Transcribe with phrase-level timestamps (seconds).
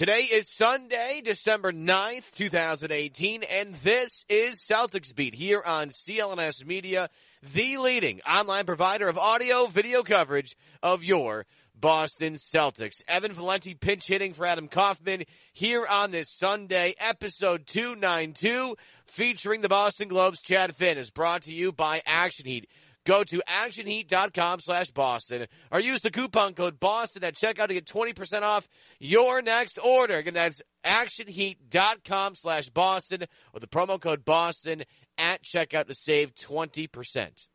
[0.00, 7.10] Today is Sunday, December 9th, 2018, and this is Celtics Beat here on CLNS Media,
[7.52, 11.44] the leading online provider of audio video coverage of your
[11.78, 13.02] Boston Celtics.
[13.08, 19.68] Evan Valenti pinch hitting for Adam Kaufman here on this Sunday, episode 292, featuring the
[19.68, 22.70] Boston Globe's Chad Finn is brought to you by Action Heat.
[23.06, 27.86] Go to actionheat.com slash Boston or use the coupon code Boston at checkout to get
[27.86, 30.14] 20% off your next order.
[30.14, 34.84] Again, that's actionheat.com slash Boston with the promo code Boston
[35.16, 37.46] at checkout to save 20%.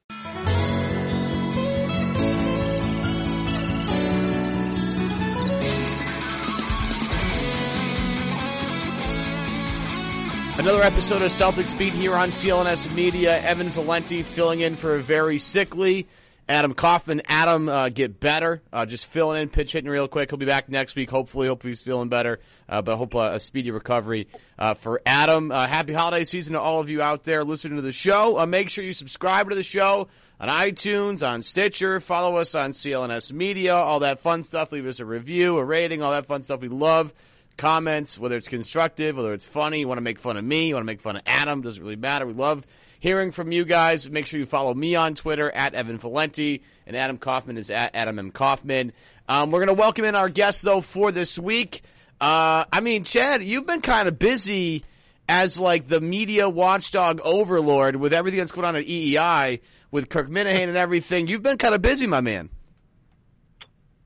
[10.57, 13.41] Another episode of Celtics Beat here on CLNS Media.
[13.41, 16.07] Evan Valenti filling in for a very sickly
[16.47, 17.21] Adam Kaufman.
[17.25, 18.61] Adam, uh, get better.
[18.71, 20.31] Uh, just filling in, pitch hitting real quick.
[20.31, 21.09] He'll be back next week.
[21.09, 22.39] Hopefully, hopefully he's feeling better.
[22.69, 25.51] Uh, but hope uh, a speedy recovery uh, for Adam.
[25.51, 28.43] Uh, happy holiday season to all of you out there listening to the show.
[28.45, 30.07] make sure you subscribe to the show
[30.39, 31.99] on iTunes, on Stitcher.
[31.99, 33.75] Follow us on CLNS Media.
[33.75, 34.71] All that fun stuff.
[34.71, 36.61] Leave us a review, a rating, all that fun stuff.
[36.61, 37.13] We love
[37.57, 40.75] comments, whether it's constructive, whether it's funny, you want to make fun of me, you
[40.75, 42.25] want to make fun of Adam, doesn't really matter.
[42.25, 42.65] We love
[42.99, 44.09] hearing from you guys.
[44.09, 47.95] Make sure you follow me on Twitter at Evan Valenti, and Adam Kaufman is at
[47.95, 48.31] Adam M.
[48.31, 48.93] Kaufman.
[49.27, 51.81] Um, we're going to welcome in our guests, though, for this week.
[52.19, 54.83] Uh, I mean, Chad, you've been kind of busy
[55.27, 59.61] as like the media watchdog overlord with everything that's going on at EEI
[59.91, 61.27] with Kirk Minihane and everything.
[61.27, 62.49] You've been kind of busy, my man.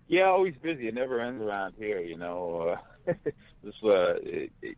[0.07, 0.87] Yeah, always busy.
[0.87, 2.73] It never ends around here, you know.
[2.73, 2.77] Uh,
[3.63, 4.77] this uh, it, it,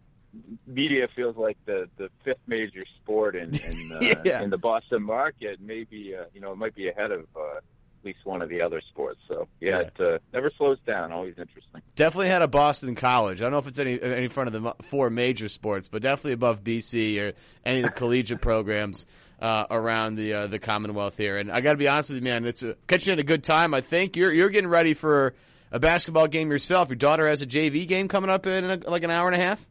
[0.68, 4.42] media feels like the the fifth major sport in in, uh, yeah.
[4.42, 5.60] in the Boston market.
[5.62, 8.62] Maybe uh, you know it might be ahead of uh, at least one of the
[8.62, 9.20] other sports.
[9.28, 9.80] So yeah, yeah.
[9.80, 11.12] it uh, never slows down.
[11.12, 11.82] Always interesting.
[11.96, 13.42] Definitely had a Boston College.
[13.42, 16.34] I don't know if it's any any front of the four major sports, but definitely
[16.34, 17.34] above BC or
[17.66, 19.06] any of the collegiate programs.
[19.40, 22.24] Uh, around the uh, the Commonwealth here, and I got to be honest with you,
[22.24, 23.74] man, it's catching at a good time.
[23.74, 25.34] I think you're you're getting ready for
[25.72, 26.90] a basketball game yourself.
[26.90, 29.44] Your daughter has a JV game coming up in a, like an hour and a
[29.44, 29.66] half.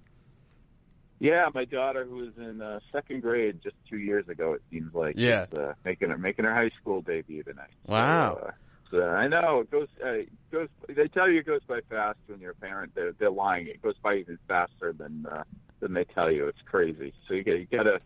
[1.18, 4.94] Yeah, my daughter, who was in uh, second grade just two years ago, it seems
[4.94, 7.74] like, yeah, is, uh, making her making her high school debut tonight.
[7.86, 8.38] Wow.
[8.40, 8.50] So, uh,
[8.90, 9.88] so I know it goes.
[10.02, 10.68] Uh, it goes.
[10.88, 12.94] They tell you it goes by fast when you're a parent.
[12.94, 13.66] They're, they're lying.
[13.66, 15.44] It goes by even faster than uh,
[15.80, 16.48] than they tell you.
[16.48, 17.12] It's crazy.
[17.28, 18.00] So you, you gotta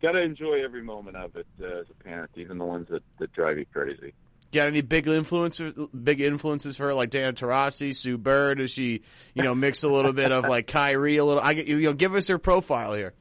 [0.00, 3.32] gotta enjoy every moment of it uh, as a parent, even the ones that that
[3.34, 4.14] drive you crazy.
[4.54, 5.74] Got any big influences?
[5.88, 8.58] Big influences for her, like Diana Taurasi, Sue Bird?
[8.58, 9.02] Does she,
[9.34, 11.42] you know, mix a little bit of like Kyrie a little?
[11.42, 13.14] I get you know, give us her profile here.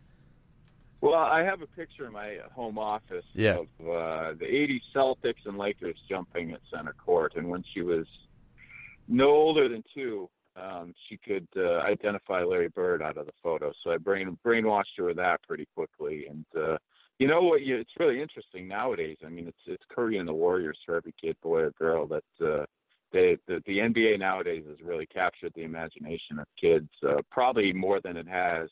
[1.02, 3.56] Well, I have a picture in my home office yeah.
[3.56, 8.06] of uh, the '80s Celtics and Lakers jumping at center court, and when she was
[9.08, 13.74] no older than two, um, she could uh, identify Larry Bird out of the photo.
[13.84, 16.78] So I brain brainwashed her with that pretty quickly, and uh,
[17.20, 17.62] you know what?
[17.62, 19.18] You, it's really interesting nowadays.
[19.26, 22.08] I mean, it's it's Curry and the Warriors for every kid, boy or girl.
[22.08, 22.66] That uh,
[23.12, 28.18] the, the NBA nowadays has really captured the imagination of kids, uh, probably more than
[28.18, 28.70] it has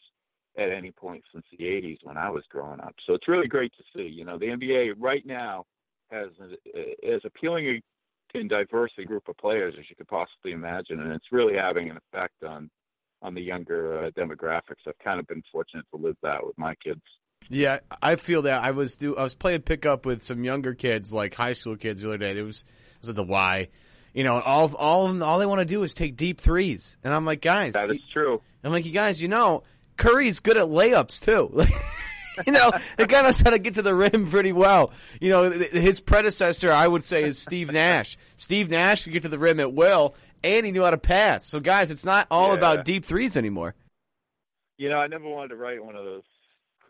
[0.57, 2.96] at any point since the '80s when I was growing up.
[3.06, 4.07] So it's really great to see.
[4.07, 5.66] You know, the NBA right now
[6.12, 6.29] has
[7.08, 7.81] as appealing
[8.34, 11.90] and diverse a group of players as you could possibly imagine, and it's really having
[11.90, 12.69] an effect on
[13.22, 14.88] on the younger uh, demographics.
[14.88, 17.02] I've kind of been fortunate to live that with my kids.
[17.51, 18.63] Yeah, I feel that.
[18.63, 22.01] I was do I was playing pickup with some younger kids, like high school kids,
[22.01, 22.38] the other day.
[22.38, 23.67] It was it was at the Y,
[24.13, 27.25] you know, all all all they want to do is take deep threes, and I'm
[27.25, 28.41] like, guys, that is true.
[28.63, 29.63] I'm like, you guys, you know,
[29.97, 31.51] Curry's good at layups too.
[32.47, 34.91] you know, the guy knows how to get to the rim pretty well.
[35.19, 38.17] You know, his predecessor, I would say, is Steve Nash.
[38.38, 41.45] Steve Nash could get to the rim at will, and he knew how to pass.
[41.45, 42.57] So, guys, it's not all yeah.
[42.57, 43.75] about deep threes anymore.
[44.78, 46.23] You know, I never wanted to write one of those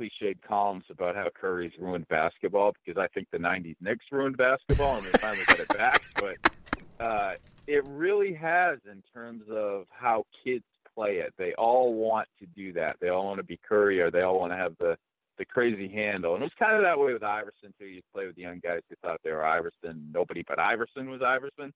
[0.02, 4.98] cliched columns about how Curry's ruined basketball because I think the '90s Knicks ruined basketball
[4.98, 6.02] and they finally got it back.
[6.16, 7.34] But uh,
[7.66, 11.34] it really has in terms of how kids play it.
[11.38, 12.98] They all want to do that.
[13.02, 14.98] They all want to be Curry, or they all want to have the
[15.38, 16.36] the crazy handle.
[16.36, 17.86] And it was kind of that way with Iverson too.
[17.86, 20.12] You play with the young guys who thought they were Iverson.
[20.14, 21.74] Nobody but Iverson was Iverson.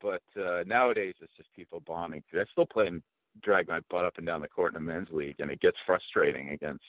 [0.00, 2.22] But uh, nowadays it's just people bombing.
[2.32, 3.02] I still play and
[3.42, 5.76] drag my butt up and down the court in a men's league, and it gets
[5.86, 6.84] frustrating against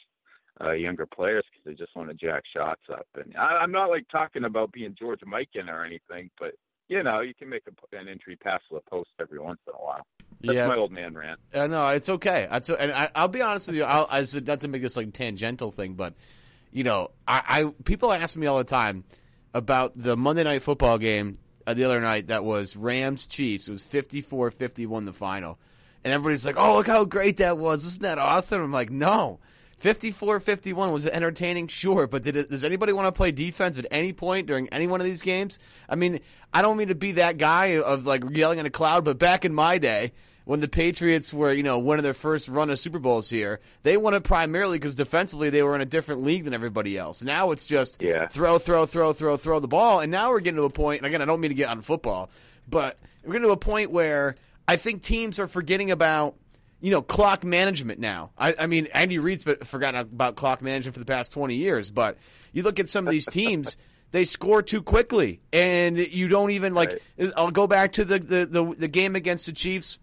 [0.61, 3.07] uh, younger players because they just want to jack shots up.
[3.15, 6.53] And I, I'm not like talking about being George Mikan or anything, but
[6.89, 9.73] you know, you can make a, an entry pass to the post every once in
[9.73, 10.05] a while.
[10.41, 10.67] That's yeah.
[10.67, 11.39] my old man rant.
[11.53, 12.47] Uh, no, it's okay.
[12.50, 13.83] That's, and I, will be honest with you.
[13.83, 16.13] I'll, I said not to make this like tangential thing, but
[16.71, 19.05] you know, I, I people ask me all the time
[19.53, 23.67] about the Monday night football game uh, the other night that was Rams Chiefs.
[23.67, 25.57] It was 54-51 the final.
[26.03, 27.85] and everybody's like, "Oh, look how great that was!
[27.85, 29.39] Isn't that awesome?" I'm like, "No."
[29.83, 34.13] 54-51 was entertaining, sure, but did it, does anybody want to play defense at any
[34.13, 35.59] point during any one of these games?
[35.89, 36.19] I mean,
[36.53, 39.44] I don't mean to be that guy of like yelling in a cloud, but back
[39.45, 40.13] in my day,
[40.45, 43.59] when the Patriots were, you know, one of their first run of Super Bowls here,
[43.83, 47.24] they won it primarily because defensively they were in a different league than everybody else.
[47.24, 48.27] Now it's just Yeah.
[48.27, 51.00] throw, throw, throw, throw, throw the ball, and now we're getting to a point.
[51.00, 52.29] And again, I don't mean to get on football,
[52.69, 54.36] but we're getting to a point where
[54.68, 56.36] I think teams are forgetting about.
[56.83, 58.31] You know, clock management now.
[58.38, 62.18] I, I mean, Andy Reid's forgotten about clock management for the past 20 years, but
[62.51, 63.77] you look at some of these teams,
[64.12, 67.01] they score too quickly, and you don't even like.
[67.38, 69.97] I'll go back to the, the, the, the game against the Chiefs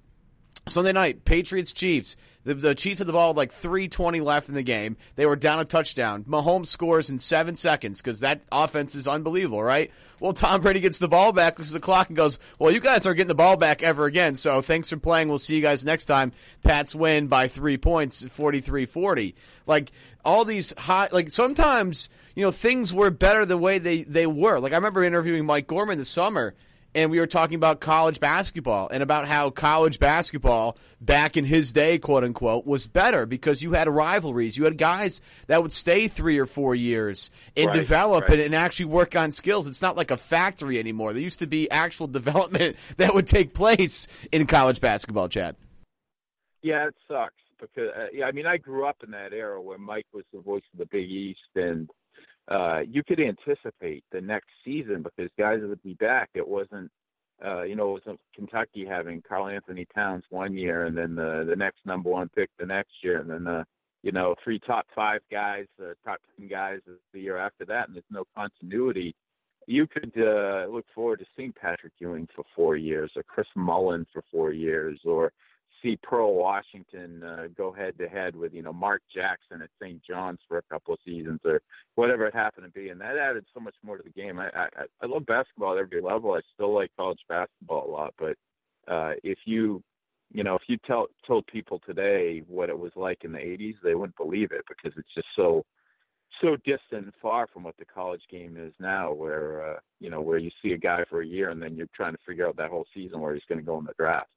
[0.69, 2.17] Sunday night, Patriots Chiefs.
[2.45, 4.97] The, the Chiefs had the ball like 320 left in the game.
[5.17, 6.25] They were down a touchdown.
[6.25, 9.91] Mahomes scores in seven seconds because that offense is unbelievable, right?
[10.21, 12.81] Well, Tom Brady gets the ball back, looks at the clock, and goes, "Well, you
[12.81, 14.37] guys aren't getting the ball back ever again.
[14.37, 15.29] So thanks for playing.
[15.29, 16.33] We'll see you guys next time."
[16.63, 19.35] Pats win by three points, 43-40.
[19.67, 19.91] Like
[20.25, 24.59] all these high, like sometimes you know things were better the way they they were.
[24.59, 26.55] Like I remember interviewing Mike Gorman this summer
[26.95, 31.73] and we were talking about college basketball and about how college basketball back in his
[31.73, 34.57] day, quote unquote, was better because you had rivalries.
[34.57, 38.33] You had guys that would stay three or four years and Right, develop right.
[38.33, 39.67] and, and actually work on skills.
[39.67, 41.13] It's not like a factory anymore.
[41.13, 45.57] There used to be actual development that would take place in college basketball, Chad.
[46.63, 49.79] Yeah, it sucks because uh, yeah, I mean, I grew up in that era where
[49.79, 51.89] Mike was the voice of the Big East, and
[52.51, 56.31] uh, you could anticipate the next season because guys would be back.
[56.35, 56.91] It wasn't,
[57.45, 61.57] uh, you know, it wasn't Kentucky having Karl-Anthony Towns one year, and then the the
[61.57, 63.65] next number one pick the next year, and then the
[64.03, 66.81] you know three top five guys, uh, top ten guys
[67.13, 69.15] the year after that, and there's no continuity.
[69.67, 74.07] You could uh, look forward to seeing Patrick Ewing for four years, or Chris Mullin
[74.13, 75.33] for four years, or
[75.83, 80.01] see Pearl Washington uh, go head to head with you know Mark Jackson at St.
[80.05, 81.61] John's for a couple of seasons or
[81.95, 84.39] whatever it happened to be, and that added so much more to the game.
[84.39, 84.69] I I,
[85.03, 86.33] I love basketball at every level.
[86.33, 88.37] I still like college basketball a lot, but
[88.89, 89.83] uh, if you
[90.33, 93.77] you know if you tell told people today what it was like in the 80s,
[93.83, 95.65] they wouldn't believe it because it's just so
[96.41, 100.21] so distant and far from what the college game is now, where uh, you know
[100.21, 102.57] where you see a guy for a year and then you're trying to figure out
[102.57, 104.29] that whole season where he's going to go in the draft.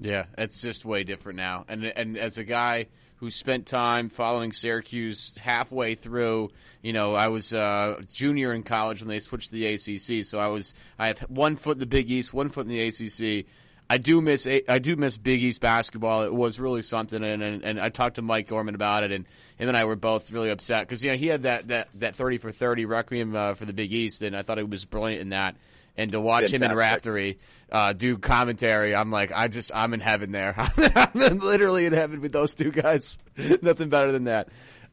[0.00, 1.64] Yeah, it's just way different now.
[1.68, 2.86] And and as a guy
[3.16, 6.50] who spent time following Syracuse halfway through,
[6.82, 10.38] you know, I was uh, junior in college when they switched to the ACC, so
[10.38, 13.46] I was I have one foot in the Big East, one foot in the ACC.
[13.90, 16.22] I do miss I do miss Big East basketball.
[16.22, 19.24] It was really something, and and, and I talked to Mike Gorman about it, and
[19.56, 22.14] him and I were both really upset because you know he had that that that
[22.14, 25.22] thirty for thirty requiem uh, for the Big East, and I thought he was brilliant
[25.22, 25.56] in that.
[25.98, 27.38] And to watch him and Raftery
[27.70, 30.54] uh, do commentary, I'm like, I just I'm in heaven there.
[30.94, 33.18] I'm literally in heaven with those two guys.
[33.62, 34.48] Nothing better than that.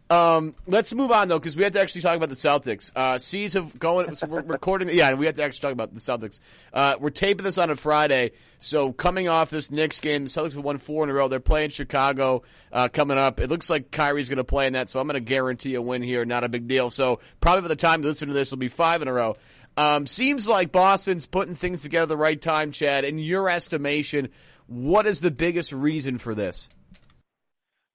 [0.10, 2.92] Um, let's move on though, because we have to actually talk about the Celtics.
[2.96, 4.14] Uh, C's have going.
[4.14, 4.90] So we're recording.
[4.90, 6.40] Yeah, and we have to actually talk about the Celtics.
[6.72, 10.54] Uh, we're taping this on a Friday, so coming off this Knicks game, the Celtics
[10.54, 11.28] have won four in a row.
[11.28, 13.40] They're playing Chicago uh, coming up.
[13.40, 15.82] It looks like Kyrie's going to play in that, so I'm going to guarantee a
[15.82, 16.24] win here.
[16.24, 16.92] Not a big deal.
[16.92, 19.38] So probably by the time you listen to this, it'll be five in a row.
[19.78, 23.04] Um, seems like Boston's putting things together the right time, Chad.
[23.04, 24.30] In your estimation,
[24.68, 26.70] what is the biggest reason for this?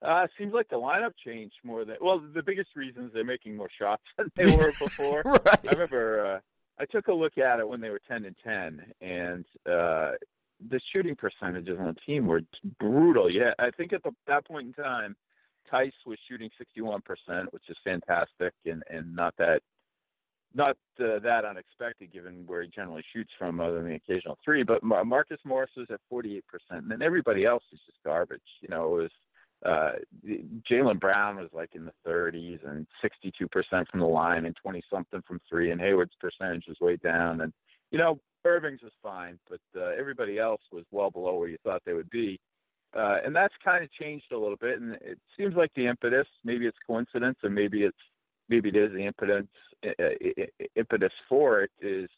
[0.03, 2.23] Uh, it seems like the lineup changed more than well.
[2.35, 5.23] The biggest reason is they're making more shots than they were before.
[5.25, 5.69] Right.
[5.69, 6.39] I remember uh,
[6.81, 10.13] I took a look at it when they were ten and ten, and uh,
[10.69, 12.41] the shooting percentages on the team were
[12.79, 13.31] brutal.
[13.31, 15.17] Yeah, I think at the, that point in time,
[15.71, 19.61] Theis was shooting sixty one percent, which is fantastic, and and not that
[20.55, 24.63] not uh, that unexpected given where he generally shoots from, other than the occasional three.
[24.63, 27.99] But Mar- Marcus Morris was at forty eight percent, and then everybody else is just
[28.05, 28.41] garbage.
[28.61, 29.11] You know, it was
[29.65, 29.93] uh
[30.71, 35.23] Jaylen Brown was like in the 30s and 62% from the line and 20 something
[35.29, 37.43] from three, and Hayward's percentage was way down.
[37.43, 37.53] And
[37.91, 41.83] you know, Irving's was fine, but uh, everybody else was well below where you thought
[41.85, 42.41] they would be.
[42.97, 46.27] Uh, and that's kind of changed a little bit, and it seems like the impetus.
[46.45, 47.97] Maybe it's coincidence, or maybe it's
[48.49, 49.47] maybe it is the impetus.
[50.77, 52.09] Impetus for it is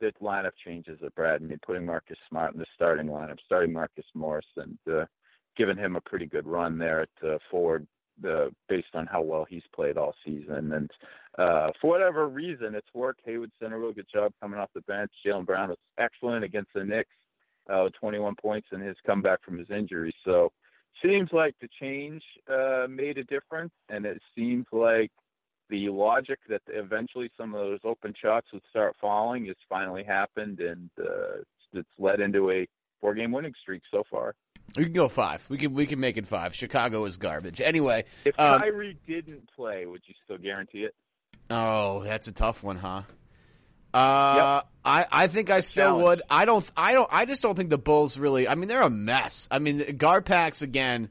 [0.00, 1.42] the lineup changes at Brad.
[1.42, 5.04] Mean, putting Marcus Smart in the starting lineup, starting Marcus Morris, and uh,
[5.56, 7.86] giving him a pretty good run there at uh, forward
[8.28, 10.72] uh, based on how well he's played all season.
[10.72, 10.90] And
[11.38, 13.20] uh, for whatever reason, it's worked.
[13.24, 15.10] Hayward's done a really good job coming off the bench.
[15.24, 17.10] Jaylen Brown was excellent against the Knicks,
[17.72, 20.14] uh, 21 points in his comeback from his injury.
[20.24, 20.52] So
[21.02, 25.10] seems like the change uh, made a difference, and it seems like
[25.74, 30.60] the logic that eventually some of those open shots would start falling has finally happened,
[30.60, 32.66] and uh, it's led into a
[33.00, 34.34] four-game winning streak so far.
[34.76, 35.44] We can go five.
[35.50, 36.54] We can we can make it five.
[36.54, 37.60] Chicago is garbage.
[37.60, 40.94] Anyway, If um, Kyrie didn't play, would you still guarantee it?
[41.50, 43.02] oh, that's a tough one, huh?
[43.92, 46.04] Uh, I I think I still Challenge.
[46.04, 46.22] would.
[46.30, 46.68] I don't.
[46.76, 47.08] I don't.
[47.12, 48.48] I just don't think the Bulls really.
[48.48, 49.48] I mean, they're a mess.
[49.50, 51.10] I mean, GarPax again.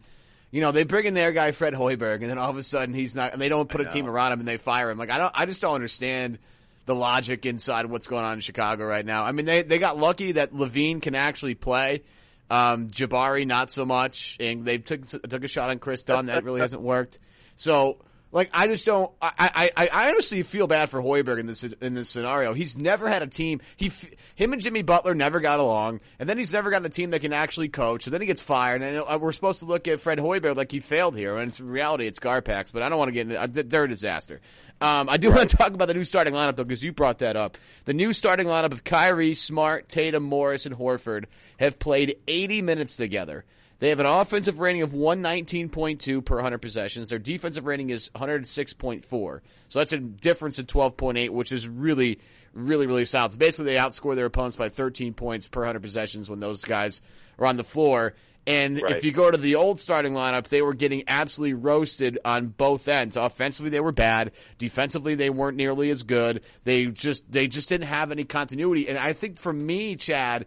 [0.53, 2.93] You know, they bring in their guy Fred Hoiberg, and then all of a sudden
[2.93, 3.33] he's not.
[3.33, 4.99] And they don't put a team around him, and they fire him.
[4.99, 5.31] Like I don't.
[5.33, 6.37] I just don't understand
[6.85, 9.23] the logic inside what's going on in Chicago right now.
[9.23, 12.03] I mean, they they got lucky that LaVine can actually play.
[12.51, 16.43] Um, Jabari not so much, and they took took a shot on Kris Dunn that
[16.43, 17.17] really hasn't worked.
[17.55, 17.97] So,
[18.33, 19.09] like, I just don't.
[19.21, 22.53] I, I, I honestly feel bad for Hoiberg in this in this scenario.
[22.53, 23.61] He's never had a team.
[23.77, 23.91] He,
[24.35, 27.21] him and Jimmy Butler never got along, and then he's never gotten a team that
[27.21, 28.03] can actually coach.
[28.03, 30.71] So then he gets fired, and uh, we're supposed to look at Fred Hoiberg like
[30.71, 32.73] he failed here, and it's in reality it's Garpax.
[32.73, 33.41] But I don't want to get into.
[33.41, 34.41] uh, They're a disaster.
[34.81, 37.19] Um, I do want to talk about the new starting lineup though, because you brought
[37.19, 37.57] that up.
[37.85, 41.25] The new starting lineup of Kyrie, Smart, Tatum, Morris, and Horford
[41.59, 43.45] have played 80 minutes together.
[43.83, 47.09] They have an offensive rating of 119.2 per 100 possessions.
[47.09, 49.41] Their defensive rating is 106.4.
[49.67, 52.21] So that's a difference of 12.8, which is really,
[52.53, 53.33] really, really solid.
[53.33, 57.01] So basically, they outscore their opponents by 13 points per 100 possessions when those guys
[57.37, 58.13] are on the floor.
[58.47, 58.95] And Right.
[58.95, 62.87] if you go to the old starting lineup, they were getting absolutely roasted on both
[62.87, 63.17] ends.
[63.17, 64.31] Offensively, they were bad.
[64.57, 66.39] Defensively, they weren't nearly as good.
[66.63, 68.87] They just they just didn't have any continuity.
[68.87, 70.45] And I think for me, Chad,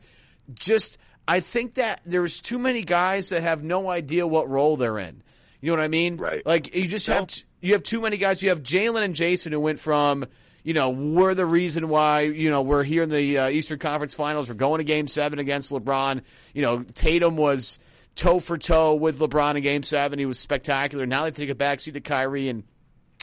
[0.54, 0.96] just
[1.28, 5.22] I think that there's too many guys that have no idea what role they're in.
[5.60, 6.16] You know what I mean?
[6.16, 6.44] Right.
[6.46, 7.14] Like you just No.
[7.16, 7.28] have
[7.60, 8.42] you have too many guys.
[8.42, 10.26] You have Jaylen and Jayson who went from
[10.62, 14.14] you know we're the reason why you know we're here in the uh, Eastern Conference
[14.14, 14.48] Finals.
[14.48, 16.22] We're going to Game Seven against LeBron.
[16.54, 17.78] You know Tatum was
[18.14, 20.18] toe for toe with LeBron in Game Seven.
[20.18, 21.06] He was spectacular.
[21.06, 22.62] Now they take a backseat to Kyrie and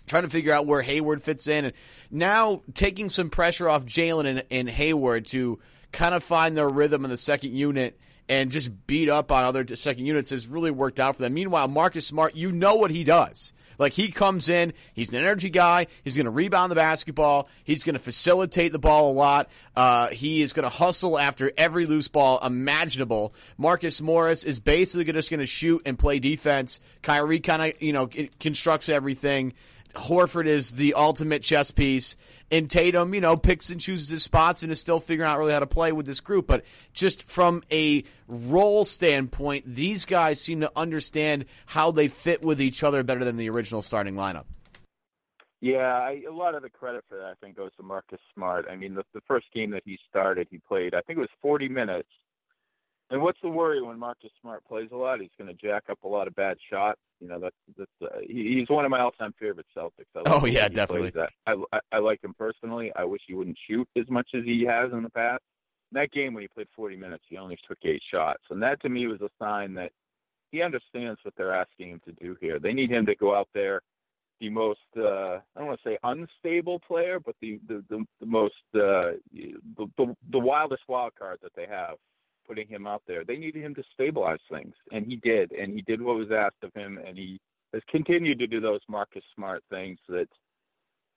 [0.08, 1.74] trying to figure out where Hayward fits in, and
[2.12, 5.60] now taking some pressure off Jaylen and, and Hayward to
[5.94, 7.98] kind of find their rhythm in the second unit
[8.30, 11.34] and just beat up on other second units has really worked out for them.
[11.34, 13.54] Meanwhile, Marcus Smart, you know what he does.
[13.78, 15.88] Like he comes in, he's an energy guy.
[16.04, 17.50] He's going to rebound the basketball.
[17.64, 19.50] He's going to facilitate the ball a lot.
[19.76, 23.34] Uh, he is going to hustle after every loose ball imaginable.
[23.58, 26.80] Marcus Morris is basically just going to shoot and play defense.
[27.02, 28.10] Kyrie kind of you know
[28.40, 29.54] constructs everything.
[29.94, 32.16] Horford is the ultimate chess piece.
[32.52, 35.54] And Tatum, you know, picks and chooses his spots and is still figuring out really
[35.54, 36.46] how to play with this group.
[36.46, 42.62] But just from a role standpoint, these guys seem to understand how they fit with
[42.62, 44.46] each other better than the original starting lineup.
[45.62, 48.66] Yeah, I, a lot of the credit for that I think goes to Marcus Smart.
[48.70, 51.30] I mean, the, the first game that he started, he played I think it was
[51.42, 52.10] 40 minutes.
[53.10, 55.22] And what's the worry when Marcus Smart plays a lot?
[55.22, 57.00] He's going to jack up a lot of bad shots.
[57.20, 60.06] You know, that's that's uh, he, he's one of my all-time favorite Celtics.
[60.16, 61.12] I like Oh, yeah, definitely.
[61.12, 61.30] That.
[61.46, 62.92] I, I I like him personally.
[62.96, 65.44] I wish he wouldn't shoot as much as he has in the past.
[65.92, 68.82] In that game when he played 40 minutes, he only took eight shots, and that
[68.82, 69.92] to me was a sign that
[70.52, 72.60] he understands what they're asking him to do here.
[72.60, 73.82] They need him to go out there
[74.40, 78.26] the most uh, I don't want to say unstable player, but the the the, the
[78.26, 81.96] most uh, the, the the wildest wild card that they have,
[82.48, 83.24] putting him out there.
[83.24, 86.64] They needed him to stabilize things, and he did, and he did what was asked
[86.64, 87.40] of him, and he
[87.74, 90.28] has continued to do those Marcus Smart things that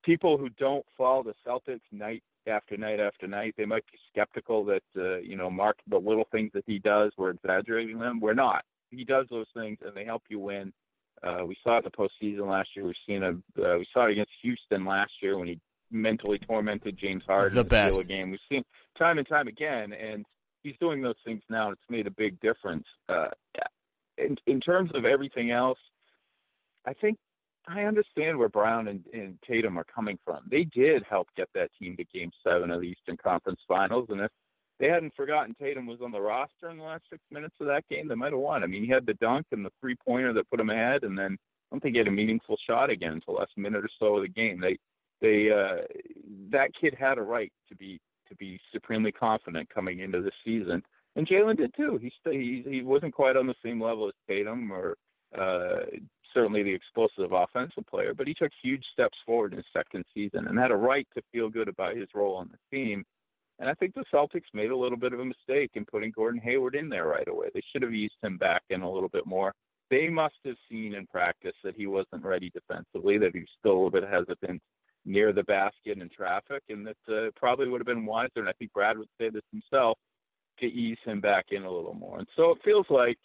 [0.04, 4.64] people who don't follow the Celtics night after night after night, they might be skeptical
[4.66, 8.20] that uh, you know Mark the little things that he does, we're exaggerating them.
[8.20, 8.64] We're not.
[8.90, 10.72] He does those things, and they help you win.
[11.22, 12.84] Uh, we saw it in the postseason last year.
[12.86, 15.58] We've seen a uh, we saw it against Houston last year when he
[15.90, 18.06] mentally tormented James Harden The best.
[18.08, 18.30] game.
[18.30, 18.62] We've seen
[18.98, 20.24] time and time again, and
[20.66, 21.70] he's doing those things now.
[21.70, 22.84] It's made a big difference.
[23.08, 23.28] Uh,
[24.18, 25.78] in in terms of everything else,
[26.86, 27.18] I think
[27.68, 30.40] I understand where Brown and, and Tatum are coming from.
[30.50, 34.20] They did help get that team to Game Seven of the Eastern Conference Finals, and
[34.20, 34.30] if
[34.78, 37.88] they hadn't forgotten Tatum was on the roster in the last six minutes of that
[37.88, 38.62] game, they might have won.
[38.62, 41.18] I mean, he had the dunk and the three pointer that put him ahead, and
[41.18, 44.16] then I don't think he had a meaningful shot again until last minute or so
[44.16, 44.60] of the game.
[44.60, 44.76] They
[45.20, 45.82] they uh,
[46.50, 50.82] that kid had a right to be to be supremely confident coming into this season,
[51.16, 51.98] and Jaylen did too.
[52.00, 54.96] He st- he he wasn't quite on the same level as Tatum or
[55.36, 55.86] uh,
[56.34, 60.46] certainly the explosive offensive player, but he took huge steps forward in his second season
[60.46, 63.04] and had a right to feel good about his role on the team.
[63.58, 66.40] And I think the Celtics made a little bit of a mistake in putting Gordon
[66.42, 67.48] Hayward in there right away.
[67.54, 69.54] They should have eased him back in a little bit more.
[69.88, 73.72] They must have seen in practice that he wasn't ready defensively, that he was still
[73.72, 74.60] a little bit hesitant
[75.06, 78.30] near the basket in traffic, and that uh, probably would have been wiser.
[78.36, 79.98] And I think Brad would say this himself
[80.58, 82.18] to ease him back in a little more.
[82.18, 83.18] And so it feels like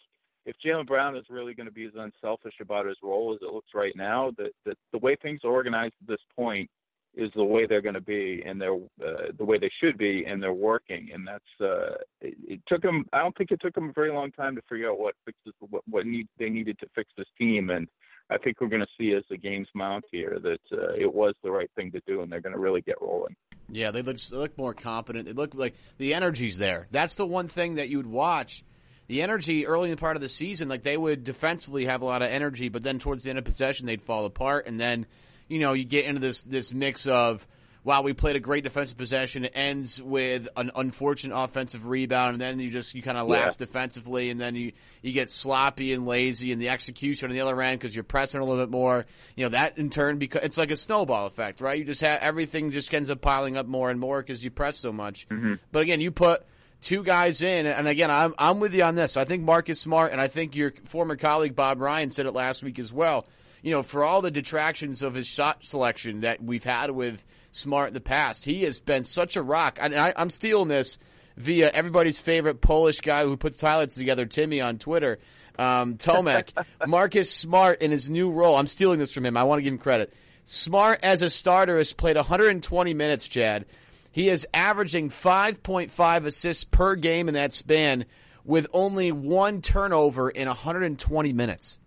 [0.46, 3.52] if Jaylen Brown is really going to be as unselfish about his role as it
[3.52, 6.68] looks right now, that, that the way things are organized at this point,
[7.14, 10.24] is the way they're going to be and they're uh, the way they should be
[10.26, 13.74] and they're working and that's uh it, it took them I don't think it took
[13.74, 16.78] them a very long time to figure out what fixes what what need they needed
[16.78, 17.86] to fix this team and
[18.32, 21.34] I think we're going to see as the games mount here that uh, it was
[21.42, 23.36] the right thing to do and they're going to really get rolling.
[23.70, 25.26] Yeah, they look they look more competent.
[25.26, 26.86] They look like the energy's there.
[26.90, 28.64] That's the one thing that you would watch.
[29.08, 32.04] The energy early in the part of the season, like they would defensively have a
[32.04, 35.06] lot of energy, but then towards the end of possession, they'd fall apart, and then
[35.48, 37.46] you know, you get into this this mix of
[37.84, 39.44] wow, we played a great defensive possession.
[39.44, 43.56] It ends with an unfortunate offensive rebound, and then you just you kind of lapse
[43.58, 43.66] yeah.
[43.66, 44.72] defensively, and then you
[45.02, 48.40] you get sloppy and lazy, and the execution on the other end because you're pressing
[48.40, 49.04] a little bit more.
[49.36, 51.78] You know that in turn because it's like a snowball effect, right?
[51.78, 54.78] You just have everything just ends up piling up more and more because you press
[54.78, 55.28] so much.
[55.28, 55.54] Mm-hmm.
[55.72, 56.44] But again, you put
[56.80, 59.16] two guys in, and again, I'm I'm with you on this.
[59.16, 62.62] I think Marcus Smart, and I think your former colleague Bob Ryan said it last
[62.62, 63.26] week as well
[63.62, 67.24] you know, for all the detractions of his shot selection that we've had with
[67.54, 69.78] Smart in the past, he has been such a rock.
[69.80, 70.98] And I, I'm stealing this
[71.36, 75.18] via everybody's favorite Polish guy who puts highlights together, Timmy on Twitter,
[75.58, 76.52] um, Tomek.
[76.86, 78.56] Marcus Smart in his new role.
[78.56, 79.36] I'm stealing this from him.
[79.36, 80.14] I want to give him credit.
[80.44, 83.66] Smart as a starter has played 120 minutes, Chad.
[84.10, 88.06] He is averaging 5.5 assists per game in that span
[88.44, 91.78] with only one turnover in 120 minutes.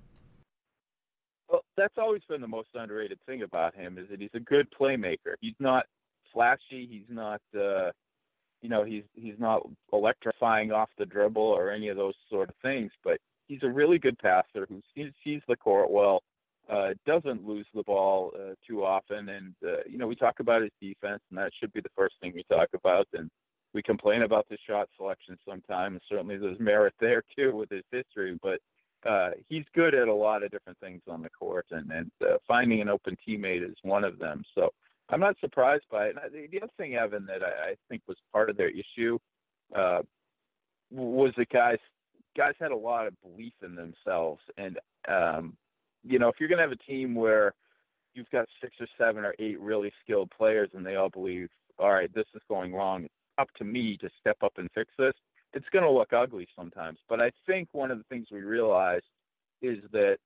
[1.86, 5.36] That's always been the most underrated thing about him is that he's a good playmaker.
[5.40, 5.86] He's not
[6.34, 6.88] flashy.
[6.90, 7.92] He's not, uh,
[8.64, 9.62] you know, he's he's not
[9.94, 12.92] electrifying off the dribble or any of those sort of things.
[13.04, 16.24] But he's a really good passer who sees, sees the court well,
[16.72, 20.64] uh, doesn't lose the ball uh, too often, and uh, you know, we talk about
[20.64, 23.08] his defense, and that should be the first thing we talk about.
[23.14, 23.30] And
[23.76, 26.02] we complain about the shot selection sometimes.
[26.10, 28.58] Certainly, there's merit there too with his history, but
[29.06, 32.38] uh, he's good at a lot of different things on the court, and, and uh,
[32.48, 34.44] finding an open teammate is one of them.
[34.56, 34.70] So
[35.10, 36.16] I'm not surprised by it.
[36.32, 39.20] The, the other thing, Evan, that I, I think was part of their issue
[39.76, 40.00] uh,
[40.92, 41.78] was that guys
[42.36, 45.56] guys had a lot of belief in themselves, and um,
[46.04, 47.54] you know, if you're going to have a team where
[48.14, 51.94] you've got six or seven or eight really skilled players, and they all believe, all
[51.94, 53.06] right, this is going wrong.
[53.06, 55.14] It's up to me to step up and fix this
[55.56, 57.00] it's going to look ugly sometimes.
[57.10, 59.06] But I think one of the things we realized
[59.62, 60.18] is that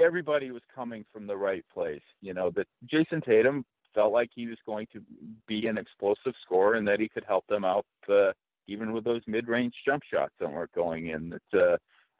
[0.00, 2.02] everybody was coming from the right place.
[2.22, 5.02] You know, that Jayson Tatum felt like he was going to
[5.46, 8.32] be an explosive scorer and that he could help them out uh,
[8.68, 11.30] even with those mid-range jump shots that weren't going in.
[11.30, 11.60] That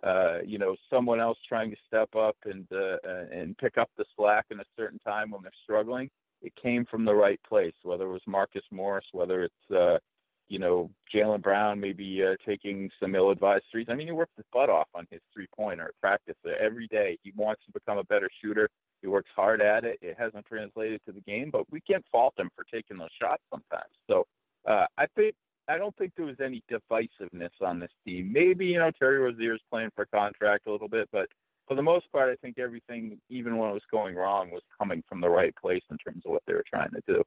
[0.04, 2.98] uh, uh, you know, someone else trying to step up and uh,
[3.32, 6.10] and pick up the slack in a certain time when they're struggling.
[6.42, 9.98] It came from the right place, whether it was Marcus Morris, whether it's uh,
[10.48, 13.86] you know, Jaylen Brown maybe uh, taking some ill-advised threes.
[13.88, 17.18] I mean, he works his butt off on his three-pointer at practice every day.
[17.22, 18.68] He wants to become a better shooter.
[19.02, 19.98] He works hard at it.
[20.02, 23.42] It hasn't translated to the game, but we can't fault him for taking those shots
[23.50, 23.92] sometimes.
[24.08, 24.26] So
[24.68, 25.34] uh, I think
[25.68, 28.32] I don't think there was any divisiveness on this team.
[28.32, 31.28] Maybe you know Terry Rozier's playing for contract a little bit, but
[31.66, 35.02] for the most part, I think everything, even when it was going wrong, was coming
[35.08, 37.24] from the right place in terms of what they were trying to do.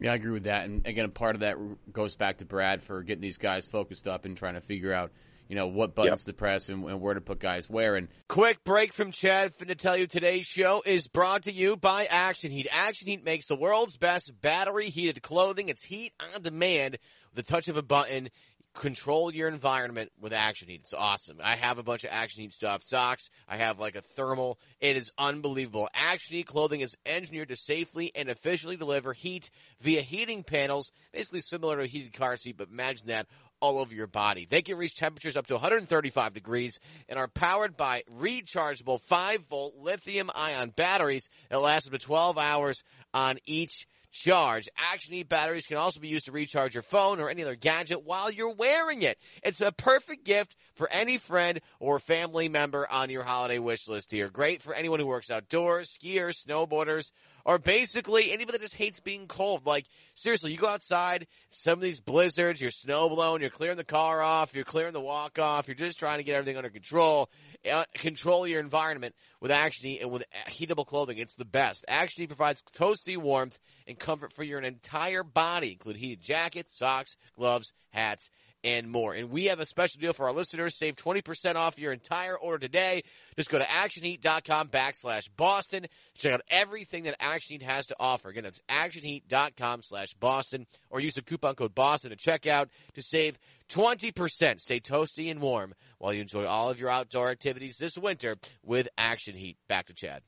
[0.00, 0.66] Yeah, I agree with that.
[0.66, 1.56] And again, a part of that
[1.92, 5.10] goes back to Brad for getting these guys focused up and trying to figure out,
[5.48, 6.34] you know, what buttons yep.
[6.34, 7.96] to press and, and, where to put guys where.
[7.96, 12.06] And quick break from Chad to tell you today's show is brought to you by
[12.06, 12.68] Action Heat.
[12.70, 15.68] Action Heat makes the world's best battery heated clothing.
[15.68, 16.98] It's heat on demand
[17.34, 18.28] with the touch of a button
[18.74, 20.82] control your environment with Action Heat.
[20.82, 21.38] It's awesome.
[21.42, 23.28] I have a bunch of Action Heat stuff, socks.
[23.48, 24.58] I have like a thermal.
[24.80, 25.88] It is unbelievable.
[25.94, 29.50] Action Heat clothing is engineered to safely and efficiently deliver heat
[29.80, 33.26] via heating panels, basically similar to a heated car seat, but imagine that
[33.60, 34.46] all over your body.
[34.48, 36.78] They can reach temperatures up to 135 degrees
[37.08, 42.38] and are powered by rechargeable 5 volt lithium ion batteries that last up to 12
[42.38, 44.68] hours on each charge.
[44.76, 48.04] Action Heat batteries can also be used to recharge your phone or any other gadget
[48.04, 49.18] while you're wearing it.
[49.42, 54.10] It's a perfect gift for any friend or family member on your holiday wish list
[54.10, 54.28] here.
[54.28, 57.12] Great for anyone who works outdoors, skiers, snowboarders,
[57.48, 59.64] or basically anybody that just hates being cold.
[59.64, 63.84] Like, seriously, you go outside, some of these blizzards, you're snow blown, you're clearing the
[63.84, 67.30] car off, you're clearing the walk off, you're just trying to get everything under control.
[67.68, 71.16] Uh, control your environment with Action Heat and with heatable clothing.
[71.16, 71.86] It's the best.
[71.88, 77.16] Action Heat provides toasty warmth and comfort for your entire body, including heated jackets, socks,
[77.34, 78.28] gloves, hats,
[78.64, 79.14] and more.
[79.14, 80.76] And we have a special deal for our listeners.
[80.76, 83.02] Save 20% off your entire order today.
[83.36, 85.86] Just go to actionheat.com backslash Boston.
[86.16, 88.28] Check out everything that Action Heat has to offer.
[88.28, 93.38] Again, that's actionheat.com slash Boston or use the coupon code Boston at checkout to save
[93.70, 94.60] 20%.
[94.60, 98.88] Stay toasty and warm while you enjoy all of your outdoor activities this winter with
[98.96, 99.56] Action Heat.
[99.68, 100.22] Back to Chad.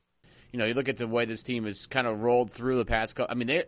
[0.51, 2.85] you know, you look at the way this team has kind of rolled through the
[2.85, 3.31] past couple.
[3.31, 3.63] I mean, they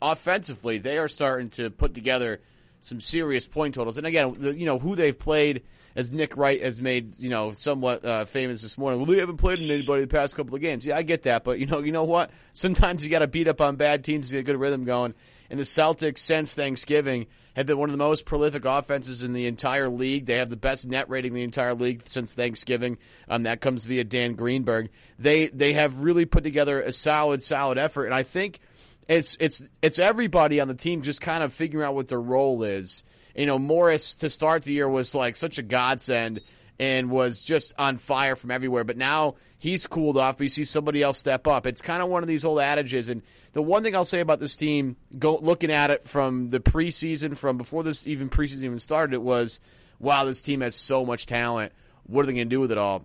[0.00, 2.40] offensively they are starting to put together
[2.86, 3.98] some serious point totals.
[3.98, 5.62] And again, the, you know who they've played,
[5.94, 9.00] as Nick Wright has made you know somewhat uh, famous this morning.
[9.00, 10.86] Well, they haven't played in anybody the past couple of games.
[10.86, 12.30] Yeah, I get that, but you know, you know what?
[12.52, 15.14] Sometimes you got to beat up on bad teams to get a good rhythm going.
[15.48, 19.46] And the Celtics since Thanksgiving have been one of the most prolific offenses in the
[19.46, 20.26] entire league.
[20.26, 22.98] They have the best net rating in the entire league since Thanksgiving.
[23.28, 24.90] Um, that comes via Dan Greenberg.
[25.18, 28.60] They they have really put together a solid, solid effort, and I think
[29.08, 32.62] it's it's it's everybody on the team just kind of figuring out what their role
[32.62, 33.04] is.
[33.34, 36.40] You know, Morris to start the year was like such a godsend
[36.78, 38.84] and was just on fire from everywhere.
[38.84, 40.38] But now he's cooled off.
[40.38, 41.66] But you see somebody else step up.
[41.66, 43.08] It's kind of one of these old adages.
[43.08, 46.60] And the one thing I'll say about this team, go looking at it from the
[46.60, 49.60] preseason, from before this even preseason even started, it was,
[49.98, 51.72] wow, this team has so much talent.
[52.04, 53.04] What are they going to do with it all?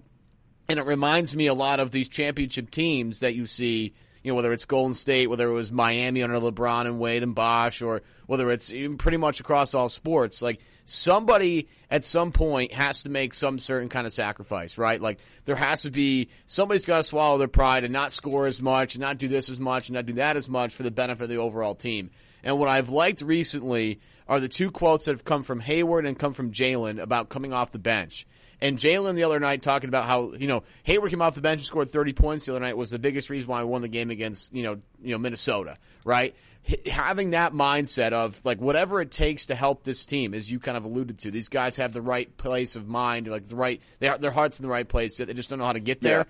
[0.70, 4.36] And it reminds me a lot of these championship teams that you see you know,
[4.36, 8.02] whether it's Golden State, whether it was Miami under LeBron and Wade and Bosh, or
[8.28, 10.42] whether it's pretty much across all sports.
[10.42, 15.02] Like somebody at some point has to make some certain kind of sacrifice, right?
[15.02, 18.62] Like there has to be somebody's got to swallow their pride and not score as
[18.62, 20.92] much, and not do this as much, and not do that as much for the
[20.92, 22.12] benefit of the overall team.
[22.44, 26.18] And what I've liked recently are the two quotes that have come from Hayward and
[26.18, 28.26] come from Jaylen about coming off the bench.
[28.62, 31.62] And Jaylen the other night talking about how, you know, Hayward came off the bench
[31.62, 33.88] and scored 30 points the other night was the biggest reason why I won the
[33.88, 36.36] game against, you know, you know, Minnesota, right?
[36.68, 40.60] H- having that mindset of like whatever it takes to help this team, as you
[40.60, 43.82] kind of alluded to, these guys have the right place of mind, like the right,
[44.00, 45.18] they are, their heart's in the right place.
[45.18, 46.20] They just don't know how to get there.
[46.20, 46.24] Yeah.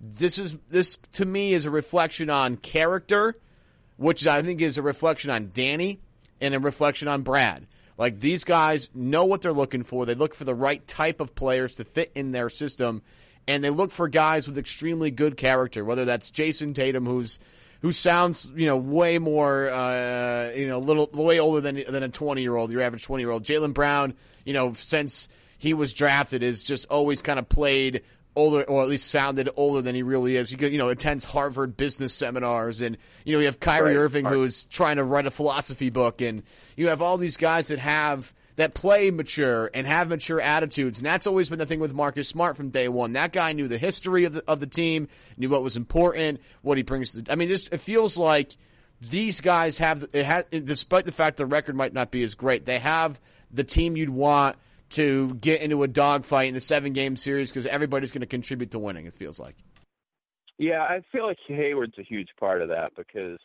[0.00, 3.36] This is, this to me is a reflection on character,
[3.96, 6.00] which I think is a reflection on Danny
[6.40, 7.66] and a reflection on Brad.
[7.98, 10.04] Like these guys know what they're looking for.
[10.04, 13.02] They look for the right type of players to fit in their system,
[13.48, 15.84] and they look for guys with extremely good character.
[15.84, 17.38] Whether that's Jayson Tatum, who's
[17.82, 22.08] who sounds you know way more uh, you know little way older than than a
[22.08, 23.44] twenty year old, your average twenty year old.
[23.44, 25.28] Jaylen Brown, you know, since
[25.58, 28.02] he was drafted, is just always kind of played
[28.36, 30.50] older, or at least sounded older than he really is.
[30.50, 34.02] He you know attends Harvard business seminars, and you know you have Kyrie right.
[34.02, 36.42] Irving who's trying to write a philosophy book, and
[36.76, 41.06] you have all these guys that have that play mature and have mature attitudes, and
[41.06, 43.14] that's always been the thing with Marcus Smart from day one.
[43.14, 46.76] That guy knew the history of the of the team, knew what was important, what
[46.76, 47.10] he brings.
[47.12, 48.56] To, I mean, just it feels like
[49.00, 52.64] these guys have it has, despite the fact the record might not be as great,
[52.64, 53.20] they have
[53.50, 54.56] the team you'd want
[54.90, 58.70] to get into a dogfight in a seven game series because everybody's going to contribute
[58.72, 59.06] to winning.
[59.06, 59.56] It feels like.
[60.58, 63.38] Yeah, I feel like Hayward's a huge part of that because,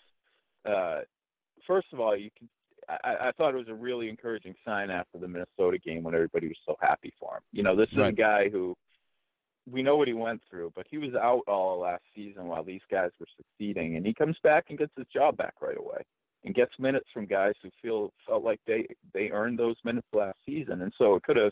[0.65, 1.01] uh,
[1.67, 2.49] first of all, you can.
[2.87, 6.47] I, I thought it was a really encouraging sign after the Minnesota game when everybody
[6.47, 7.41] was so happy for him.
[7.51, 8.09] You know, this is right.
[8.09, 8.75] a guy who
[9.69, 12.81] we know what he went through, but he was out all last season while these
[12.89, 16.03] guys were succeeding, and he comes back and gets his job back right away
[16.43, 20.37] and gets minutes from guys who feel felt like they they earned those minutes last
[20.45, 21.51] season, and so it could have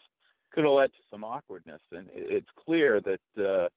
[0.51, 1.81] could have led to some awkwardness.
[1.91, 3.67] And it's clear that uh,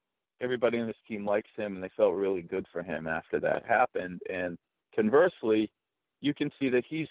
[0.40, 3.64] everybody in this team likes him, and they felt really good for him after that
[3.66, 4.20] happened.
[4.32, 4.56] And
[4.94, 5.70] conversely,
[6.20, 7.08] you can see that he's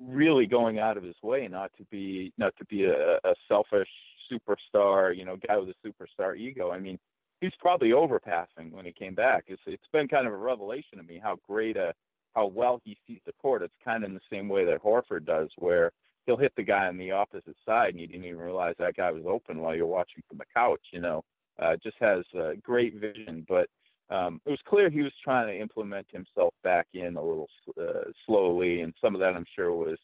[0.00, 3.88] really going out of his way not to be not to be a, a selfish
[4.30, 6.70] superstar, you know, guy with a superstar ego.
[6.70, 6.98] I mean,
[7.40, 9.44] he's probably overpassing when he came back.
[9.48, 11.92] It's it's been kind of a revelation to me how great a
[12.34, 13.62] how well he sees the court.
[13.62, 15.92] It's kind of in the same way that Horford does, where
[16.26, 19.10] he'll hit the guy on the opposite side, and you didn't even realize that guy
[19.10, 20.80] was open while you're watching from the couch.
[20.92, 21.24] You know,
[21.60, 23.46] uh, just has uh, great vision.
[23.48, 23.68] But
[24.10, 27.48] um, it was clear he was trying to implement himself back in a little
[27.80, 29.98] uh, slowly, and some of that I'm sure was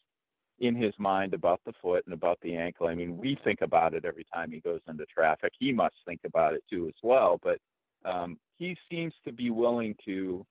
[0.59, 2.87] in his mind about the foot and about the ankle.
[2.87, 5.53] I mean, we think about it every time he goes into traffic.
[5.57, 7.39] He must think about it too as well.
[7.41, 7.59] But
[8.05, 10.45] um, he seems to be willing to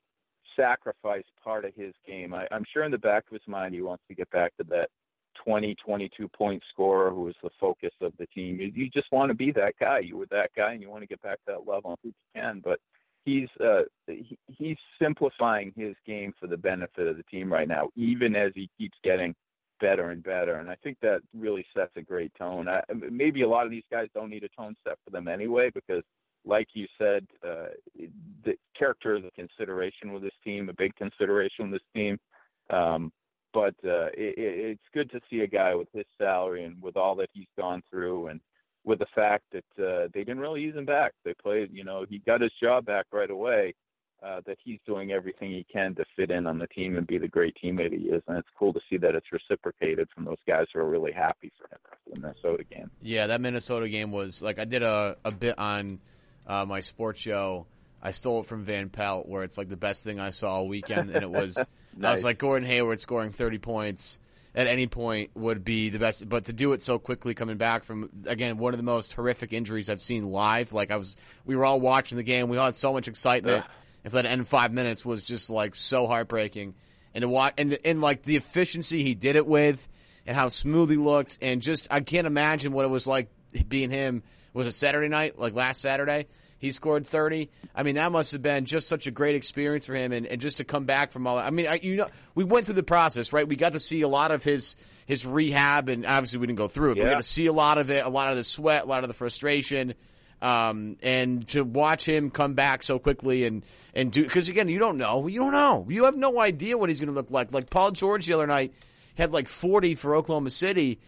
[0.58, 2.34] sacrifice part of his game.
[2.34, 4.64] I, I'm sure in the back of his mind he wants to get back to
[4.70, 4.88] that
[5.44, 8.60] 20, 22 point scorer who is the focus of the team.
[8.60, 10.00] You, you just want to be that guy.
[10.00, 12.12] You were that guy, and you want to get back to that level if you
[12.34, 12.60] can.
[12.64, 12.80] But
[13.24, 17.88] he's uh, he, he's simplifying his game for the benefit of the team right now,
[17.96, 19.34] even as he keeps getting
[19.80, 20.56] better and better.
[20.56, 22.68] And I think that really sets a great tone.
[22.68, 25.70] I, maybe a lot of these guys don't need a tone set for them anyway
[25.72, 26.02] because
[26.44, 27.66] like you said, uh,
[28.44, 32.18] the character is a consideration with this team, a big consideration with this team.
[32.70, 33.12] Um,
[33.52, 37.14] but uh, it, it's good to see a guy with his salary and with all
[37.16, 38.40] that he's gone through, and
[38.84, 41.12] with the fact that uh, they didn't really use him back.
[41.24, 43.74] They played, you know, he got his job back right away.
[44.20, 47.18] Uh, that he's doing everything he can to fit in on the team and be
[47.18, 50.40] the great teammate he is, and it's cool to see that it's reciprocated from those
[50.44, 52.90] guys who are really happy for him after the Minnesota game.
[53.00, 56.00] Yeah, that Minnesota game was like I did a, a bit on
[56.48, 57.66] uh, my sports show
[58.02, 60.68] I stole it from Van Pelt, where it's like the best thing I saw all
[60.68, 61.58] weekend, and it was
[62.02, 64.20] I was like Gordon Hayward scoring 30 points
[64.54, 67.84] at any point would be the best, but to do it so quickly coming back
[67.84, 70.72] from again one of the most horrific injuries I've seen live.
[70.72, 73.64] Like I was, we were all watching the game, we all had so much excitement.
[73.64, 73.70] Ugh.
[74.04, 76.74] If that end five minutes was just like so heartbreaking,
[77.14, 79.86] and to watch and and like the efficiency he did it with,
[80.24, 83.28] and how smooth he looked, and just I can't imagine what it was like
[83.68, 84.22] being him.
[84.58, 86.26] Was it Saturday night, like last Saturday?
[86.58, 87.48] He scored 30.
[87.76, 90.40] I mean, that must have been just such a great experience for him and, and
[90.40, 91.44] just to come back from all that.
[91.44, 93.46] I mean, I, you know, we went through the process, right?
[93.46, 94.74] We got to see a lot of his,
[95.06, 97.52] his rehab and obviously we didn't go through it, but we got to see a
[97.52, 99.94] lot of it, a lot of the sweat, a lot of the frustration.
[100.42, 103.62] Um, and to watch him come back so quickly and,
[103.94, 105.86] and do, cause again, you don't know, you don't know.
[105.88, 107.52] You have no idea what he's going to look like.
[107.52, 108.74] Like Paul George the other night
[109.14, 110.98] had like 40 for Oklahoma City.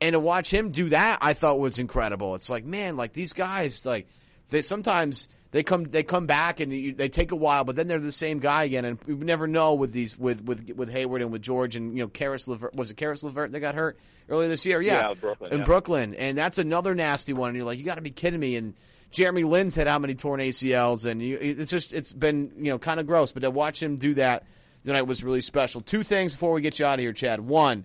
[0.00, 2.34] And to watch him do that, I thought was incredible.
[2.36, 4.06] It's like, man, like these guys, like
[4.48, 7.88] they sometimes they come they come back and you, they take a while, but then
[7.88, 8.84] they're the same guy again.
[8.84, 12.04] And we never know with these with with with Hayward and with George and you
[12.04, 14.80] know Caris LeVert was it Caris LeVert that got hurt earlier this year?
[14.80, 15.64] Yeah, Yeah, Brooklyn, in yeah.
[15.64, 17.48] Brooklyn, and that's another nasty one.
[17.48, 18.56] And you're like, you got to be kidding me.
[18.56, 18.74] And
[19.10, 22.78] Jeremy Lin's had how many torn ACLs, and you, it's just it's been you know
[22.78, 23.32] kind of gross.
[23.32, 24.44] But to watch him do that
[24.84, 25.80] tonight was really special.
[25.80, 27.40] Two things before we get you out of here, Chad.
[27.40, 27.84] One.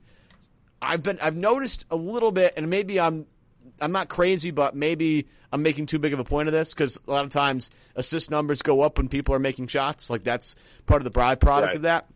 [0.84, 3.26] I've been I've noticed a little bit, and maybe I'm
[3.82, 7.00] I'm not crazy, but maybe I'm making too big of a point of this because
[7.08, 10.10] a lot of times assist numbers go up when people are making shots.
[10.10, 11.76] Like that's part of the byproduct Right.
[11.76, 12.08] of that.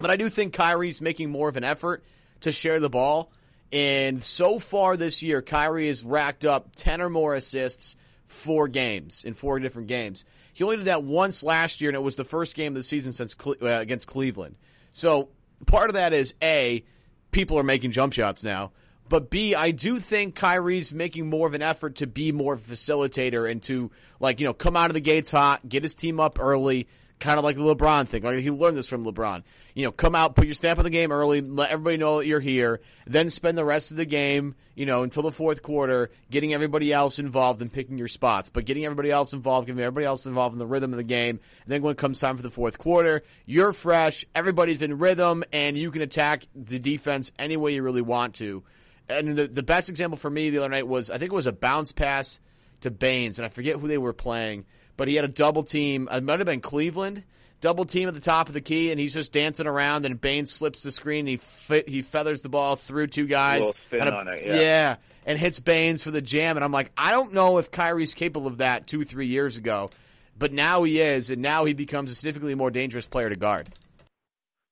[0.00, 2.04] But I do think Kyrie's making more of an effort
[2.40, 3.30] to share the ball.
[3.72, 7.96] And so far this year, Kyrie has racked up 10 or more assists,
[8.26, 10.24] four games, in four different games.
[10.52, 12.82] He only did that once last year, and it was the first game of the
[12.82, 14.56] season since Cle- uh, against Cleveland.
[14.92, 15.28] So
[15.66, 16.82] part of that is A,
[17.30, 18.72] people are making jump shots now.
[19.08, 23.50] But B, I do think Kyrie's making more of an effort to be more facilitator
[23.50, 23.90] and to,
[24.20, 26.86] like, you know, come out of the gates hot, get his team up early,
[27.20, 28.22] kind of like the LeBron thing.
[28.22, 29.44] Like he learned this from LeBron.
[29.74, 32.26] You know, come out, put your stamp on the game early, let everybody know that
[32.26, 36.10] you're here, then spend the rest of the game, you know, until the fourth quarter,
[36.30, 38.48] getting everybody else involved and picking your spots.
[38.48, 41.38] But getting everybody else involved, getting everybody else involved in the rhythm of the game.
[41.64, 45.44] And then when it comes time for the fourth quarter, you're fresh, everybody's in rhythm,
[45.52, 48.64] and you can attack the defense any way you really want to.
[49.08, 51.46] And the, the best example for me the other night was, I think it was
[51.46, 52.40] a bounce pass
[52.80, 54.64] to Baynes, and I forget who they were playing,
[54.96, 56.08] but he had a double team.
[56.10, 57.24] It might have been Cleveland.
[57.60, 60.06] Double team at the top of the key, and he's just dancing around.
[60.06, 61.20] And Baynes slips the screen.
[61.20, 63.60] And he fe- he feathers the ball through two guys.
[63.60, 64.96] little spin and a- on it, yeah.
[65.26, 66.56] and hits Baynes for the jam.
[66.56, 69.90] And I'm like, I don't know if Kyrie's capable of that two three years ago,
[70.38, 73.68] but now he is, and now he becomes a significantly more dangerous player to guard.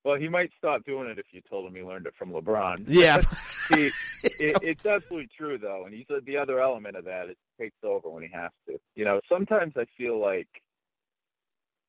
[0.09, 2.85] Well, he might stop doing it if you told him he learned it from LeBron.
[2.87, 3.91] Yeah, See,
[4.23, 7.29] it, it's absolutely true though, and he's the other element of that.
[7.29, 8.79] It takes over when he has to.
[8.95, 10.47] You know, sometimes I feel like,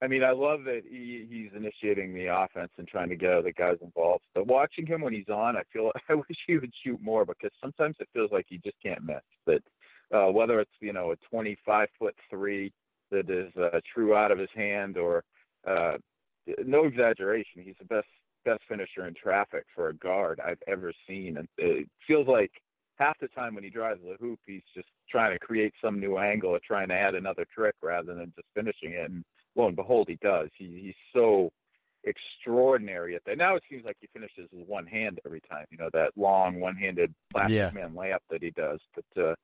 [0.03, 3.55] I mean, I love that he, he's initiating the offense and trying to get other
[3.57, 4.25] guys involved.
[4.35, 7.53] But watching him when he's on, I feel I wish he would shoot more because
[7.59, 9.25] sometimes it feels like he just can't miss.
[9.47, 9.63] But
[10.15, 12.71] uh, whether it's you know a 25 foot three
[13.11, 15.25] that is uh, true out of his hand or
[15.67, 15.97] uh,
[16.65, 18.09] no exaggeration, he's the best
[18.45, 22.51] best finisher in traffic for a guard I've ever seen, and it feels like
[22.97, 26.17] half the time when he drives the hoop, he's just trying to create some new
[26.19, 29.11] angle or trying to add another trick rather than just finishing it.
[29.11, 29.25] And
[29.57, 30.49] lo and behold, he does.
[30.57, 31.51] He, he's so
[32.05, 33.39] extraordinary at that.
[33.39, 35.67] Now it seems like he finishes with one hand every time.
[35.71, 37.71] You know that long one-handed plastic Yeah.
[37.73, 39.23] man layup that he does, but.
[39.23, 39.35] uh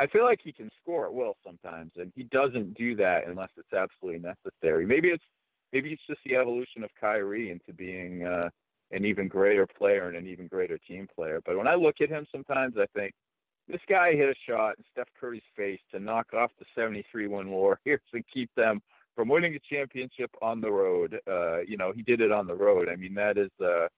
[0.00, 3.48] I feel like he can score at will sometimes, and he doesn't do that unless
[3.56, 4.86] it's absolutely necessary.
[4.86, 5.24] Maybe it's
[5.72, 8.48] maybe it's just the evolution of Kyrie into being uh,
[8.90, 11.40] an even greater player and an even greater team player.
[11.44, 13.12] But when I look at him, sometimes I think
[13.68, 17.50] this guy hit a shot in Steph Curry's face to knock off the 73 win
[17.50, 17.78] Warriors
[18.12, 18.80] and keep them
[19.14, 21.18] from winning a championship on the road.
[21.28, 22.88] Uh, you know, he did it on the road.
[22.88, 23.88] I mean, that is uh,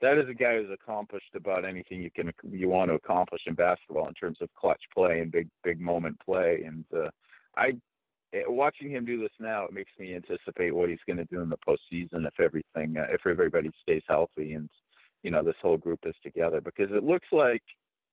[0.00, 3.54] that is a guy who's accomplished about anything you can you want to accomplish in
[3.54, 6.62] basketball in terms of clutch play and big big moment play.
[6.66, 7.10] And uh,
[7.56, 7.72] I
[8.32, 11.40] eh, watching him do this now, it makes me anticipate what he's going to do
[11.40, 14.68] in the postseason if everything uh, if everybody stays healthy and
[15.22, 16.60] you know this whole group is together.
[16.60, 17.62] Because it looks like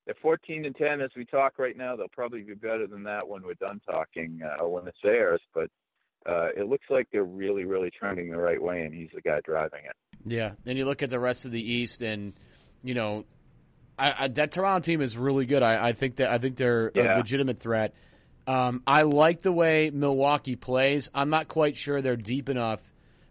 [0.09, 3.27] at 14 and 10 as we talk right now they'll probably be better than that
[3.27, 5.69] when we're done talking uh, when this airs but
[6.25, 9.39] uh, it looks like they're really really trending the right way and he's the guy
[9.43, 9.95] driving it.
[10.25, 12.33] Yeah, and you look at the rest of the East, and
[12.83, 13.25] you know,
[13.97, 15.63] I, I, that Toronto team is really good.
[15.63, 17.93] I, I think that I think they're a legitimate threat.
[18.47, 21.09] Um, I like the way Milwaukee plays.
[21.13, 22.81] I'm not quite sure they're deep enough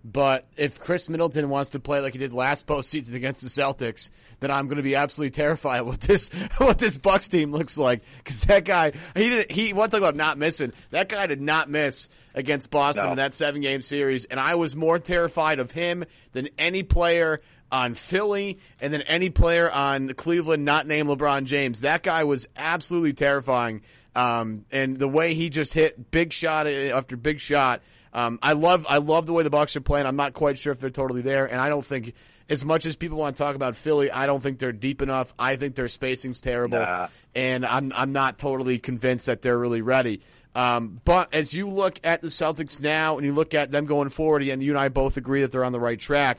[0.04, 4.10] But if Khris Middleton wants to play like he did last postseason against the Celtics,
[4.38, 8.02] then I'm going to be absolutely terrified what this what this Bucks team looks like.
[8.18, 10.72] Because that guy, he did he want to talk about not missing.
[10.90, 13.10] That guy did not miss against Boston No.
[13.12, 17.40] in that seven game series, and I was more terrified of him than any player
[17.72, 21.80] on Philly and then any player on Cleveland not named LeBron James.
[21.80, 23.82] That guy was absolutely terrifying.
[24.16, 27.82] Um, and the way he just hit big shot after big shot.
[28.14, 30.06] Um, I love I love the way the Bucks are playing.
[30.06, 32.14] I'm not quite sure if they're totally there, and I don't think
[32.48, 35.34] as much as people want to talk about Philly, I don't think they're deep enough.
[35.38, 37.08] I think their spacing's terrible, Nah.
[37.34, 40.22] and I'm I'm not totally convinced that they're really ready.
[40.54, 44.08] Um, but as you look at the Celtics now, and you look at them going
[44.08, 46.38] forward, and you and I both agree that they're on the right track.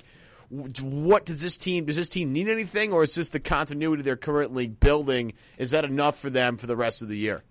[0.49, 1.85] What does this team?
[1.85, 5.33] Does this team need anything, or is this the continuity they're currently building?
[5.59, 7.43] Is that enough for them for the rest of the year?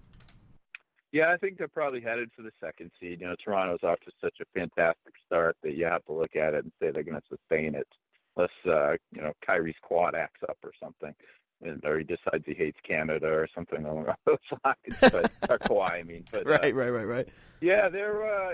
[1.17, 3.23] Yeah, I think they're probably headed for the second seed.
[3.23, 6.53] You know, Toronto's off to such a fantastic start that you have to look at
[6.53, 7.89] it and say they're going to sustain it,
[8.37, 11.15] unless uh, you know Kyrie's quad acts up or something,
[11.63, 14.99] and, or he decides he hates Canada or something along those lines.
[15.01, 16.25] But or Kawhi, I mean.
[16.31, 17.29] But uh, Right, right, right, right.
[17.63, 18.51] yeah, they're.
[18.51, 18.53] Uh,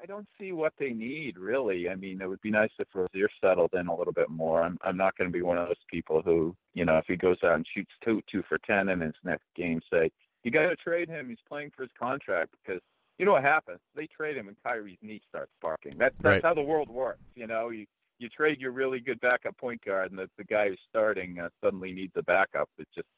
[0.00, 1.90] I don't see what they need really.
[1.90, 4.62] I mean, it would be nice if Rozier settled in a little bit more.
[4.62, 7.16] I'm I'm not going to be one of those people who, you know, if he
[7.16, 10.10] goes out and shoots two two for ten in his next game, say
[10.44, 11.28] you got to trade him.
[11.28, 12.80] He's playing for his contract because
[13.18, 13.80] you know what happens.
[13.96, 15.94] They trade him and Kyrie's knee starts barking.
[15.98, 16.42] That's that's Right.
[16.42, 17.20] how the world works.
[17.34, 17.86] You know, you
[18.18, 21.48] you trade your really good backup point guard, and the the guy who's starting uh,
[21.62, 22.68] suddenly needs a backup.
[22.78, 23.08] It's just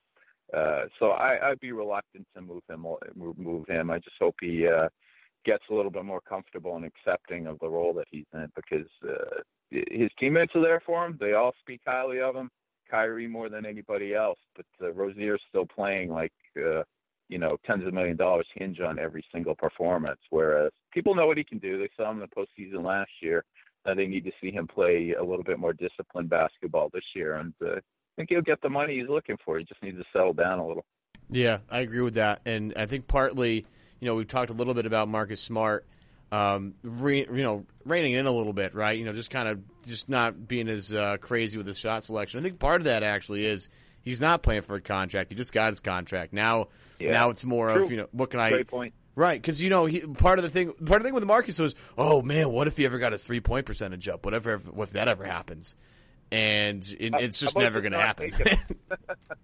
[0.54, 2.84] uh, so I, I'd be reluctant to move him.
[3.14, 3.90] Move, move him.
[3.90, 4.88] I just hope he uh,
[5.44, 8.88] gets a little bit more comfortable and accepting of the role that he's in because
[9.08, 11.16] uh, his teammates are there for him.
[11.20, 12.50] They all speak highly of him.
[12.90, 16.82] Kyrie more than anybody else, but uh, Rozier's still playing like uh,
[17.30, 20.20] you know tens of million dollars hinge on every single performance.
[20.28, 21.78] Whereas people know what he can do.
[21.78, 23.44] They saw him in the postseason last year.
[23.86, 27.36] Uh, they need to see him play a little bit more disciplined basketball this year,
[27.36, 27.80] and uh, I
[28.16, 29.58] think he'll get the money he's looking for.
[29.58, 30.84] He just needs to settle down a little.
[31.30, 33.64] Yeah, I agree with that, and I think partly,
[34.00, 35.86] you know, we talked a little bit about Marcus Smart,
[36.30, 38.98] um, re, you know, reining in a little bit, right?
[38.98, 42.40] You know, just kind of just not being as uh, crazy with his shot selection.
[42.40, 43.70] I think part of that actually is
[44.02, 46.32] he's not playing for a contract; he just got his contract.
[46.32, 47.12] Now, Yeah.
[47.12, 47.84] now it's more True.
[47.84, 48.50] of you know, what can I?
[48.50, 48.94] Great point.
[49.16, 51.58] Right, because you know, he, part of the thing, part of the thing with Marcus
[51.58, 54.24] was, oh man, what if he ever got his three point percentage up?
[54.24, 55.76] Whatever, what if that ever happens?
[56.32, 58.32] And it, it's just never going to happen.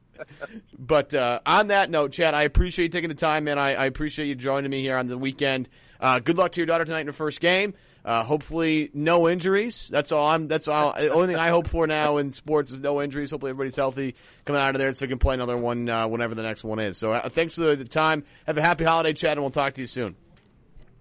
[0.79, 3.59] But uh, on that note, Chad, I appreciate you taking the time, man.
[3.59, 5.69] I, I appreciate you joining me here on the weekend.
[6.01, 7.75] Uh, good luck to your daughter tonight in her first game.
[8.07, 9.89] Uh, hopefully, no injuries.
[9.89, 10.29] That's all.
[10.29, 10.47] I'm.
[10.47, 10.93] That's all.
[10.93, 13.33] The only thing I hope for now in sports is no injuries.
[13.33, 14.15] Hopefully, everybody's healthy
[14.45, 16.79] coming out of there, so we can play another one uh, whenever the next one
[16.79, 16.97] is.
[16.97, 18.23] So, uh, thanks for the, the time.
[18.47, 20.15] Have a happy holiday, Chad, and we'll talk to you soon.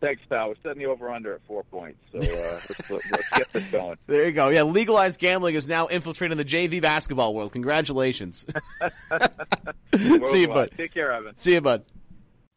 [0.02, 0.50] Thanks, pal.
[0.50, 3.98] We're setting the over under at four points, so uh, let's, let's get this going.
[4.08, 4.50] There you go.
[4.50, 7.52] Yeah, legalized gambling is now infiltrating the JV basketball world.
[7.52, 8.48] Congratulations.
[10.24, 10.72] See you, bud.
[10.76, 11.36] Take care, Evan.
[11.38, 11.86] See you, bud.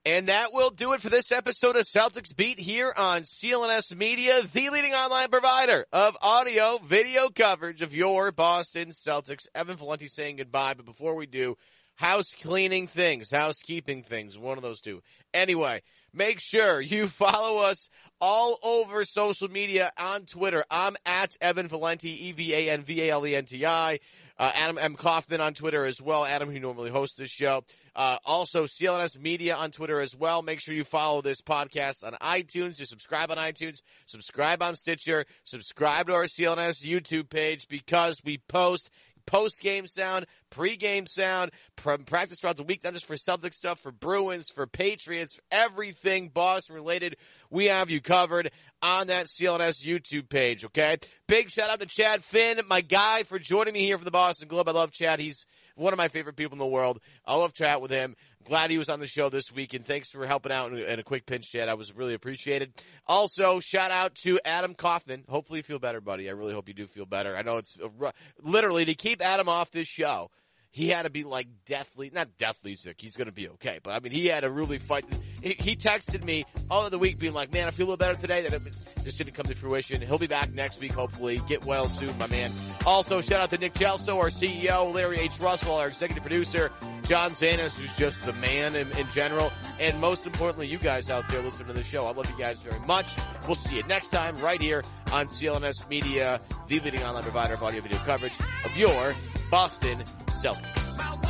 [0.08, 4.40] And that will do it for this episode of Celtics Beat here on CLNS Media,
[4.54, 9.48] the leading online provider of audio, video coverage of your Boston Celtics.
[9.54, 11.58] Evan Valenti saying goodbye, but before we do,
[11.96, 15.02] house cleaning things, housekeeping things, one of those two.
[15.34, 15.82] Anyway,
[16.14, 20.64] make sure you follow us all over social media on Twitter.
[20.70, 24.00] I'm at Evan Valenti, E-V-A-N-V-A-L-E-N-T-I.
[24.38, 24.94] Uh, Adam M.
[24.94, 26.24] Kaufman on Twitter as well.
[26.24, 27.64] Adam, who normally hosts this show.
[27.96, 30.42] Uh, also, CLNS Media on Twitter as well.
[30.42, 32.78] Make sure you follow this podcast on iTunes.
[32.78, 38.38] You subscribe on iTunes, subscribe on Stitcher, subscribe to our CLNS YouTube page because we
[38.48, 38.90] post
[39.26, 43.54] post game sound, pre game sound, pr- practice throughout the week, not just for Celtics
[43.54, 47.16] stuff, for Bruins, for Patriots, for everything Boston related.
[47.50, 48.50] We have you covered
[48.82, 50.98] on that CLNS YouTube page, okay?
[51.26, 54.48] Big shout out to Chad Finn, my guy, for joining me here for the Boston
[54.48, 54.68] Globe.
[54.68, 55.20] I love Chad.
[55.20, 55.46] He's
[55.78, 57.00] one of my favorite people in the world.
[57.24, 58.16] I love chat with him.
[58.44, 60.98] Glad he was on the show this week, and thanks for helping out in, in
[60.98, 61.68] a quick pinch Chad.
[61.68, 62.72] I was really appreciated.
[63.06, 65.24] Also, shout out to Adam Kaufman.
[65.28, 66.28] Hopefully, you feel better, buddy.
[66.28, 67.36] I really hope you do feel better.
[67.36, 70.30] I know it's a, literally to keep Adam off this show.
[70.70, 72.96] He had to be like deathly, not deathly sick.
[72.98, 73.80] He's going to be okay.
[73.82, 75.04] But I mean, he had to really fight.
[75.42, 77.96] He, he texted me all of the week being like, man, I feel a little
[77.96, 78.46] better today.
[78.46, 78.60] That
[79.04, 80.00] just didn't come to fruition.
[80.02, 81.40] He'll be back next week, hopefully.
[81.48, 82.50] Get well soon, my man.
[82.84, 85.38] Also, shout out to Nick Gelso, our CEO, Larry H.
[85.40, 86.70] Russell, our executive producer,
[87.08, 89.50] John Zanis, who's just the man in, in general.
[89.80, 92.06] And most importantly, you guys out there listening to the show.
[92.06, 93.16] I love you guys very much.
[93.46, 97.62] We'll see you next time right here on CLNS Media, the leading online provider of
[97.62, 99.14] audio video coverage of your
[99.50, 101.27] Boston Celtics.